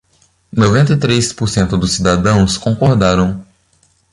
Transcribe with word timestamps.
Noventa 0.51 0.93
e 0.93 0.97
três 0.97 1.31
por 1.31 1.47
cento 1.47 1.77
dos 1.77 1.91
cidadãos 1.91 2.57
concordaram 2.57 3.45